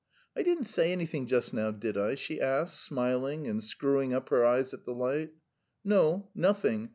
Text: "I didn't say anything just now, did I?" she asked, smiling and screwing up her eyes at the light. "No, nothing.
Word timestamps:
"I 0.35 0.41
didn't 0.41 0.63
say 0.63 0.91
anything 0.91 1.27
just 1.27 1.53
now, 1.53 1.69
did 1.69 1.95
I?" 1.95 2.15
she 2.15 2.41
asked, 2.41 2.83
smiling 2.83 3.47
and 3.47 3.63
screwing 3.63 4.15
up 4.15 4.29
her 4.29 4.43
eyes 4.43 4.73
at 4.73 4.83
the 4.83 4.95
light. 4.95 5.29
"No, 5.83 6.31
nothing. 6.33 6.89